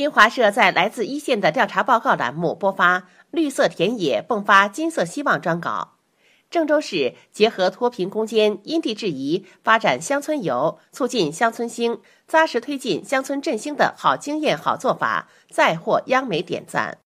[0.00, 5.96] 新华社在来自一线的调查报告栏目播发绿色田野迸发金色希望专稿。
[6.48, 16.96] 郑州市结合脱贫攻坚因地制宜发展乡村游促进乡村兴扎实推进乡村振兴的好经验好做法再获央媒点赞。